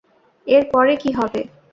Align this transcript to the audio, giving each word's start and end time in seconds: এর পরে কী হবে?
এর 0.47 0.63
পরে 0.71 0.93
কী 1.01 1.09
হবে? 1.17 1.41